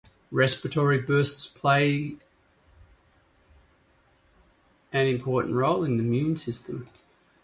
Respiratory 0.31 0.97
burst 0.97 1.53
plays 1.55 2.15
an 4.91 5.05
important 5.05 5.53
role 5.53 5.83
in 5.83 5.97
the 5.97 6.03
immune 6.03 6.35
system. 6.37 6.87